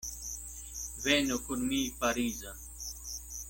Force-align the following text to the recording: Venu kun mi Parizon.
Venu 1.03 1.39
kun 1.49 1.67
mi 1.73 1.83
Parizon. 2.01 2.67